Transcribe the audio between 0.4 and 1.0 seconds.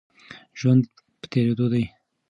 ژوند